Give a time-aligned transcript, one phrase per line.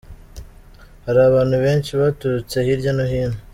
[1.05, 3.37] Hari abantu benshi baturutse hirya no hino.